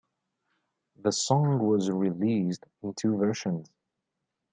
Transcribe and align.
The 0.99 1.11
song 1.11 1.59
was 1.59 1.91
released 1.91 2.65
in 2.81 2.95
two 2.95 3.17
versions. 3.19 3.69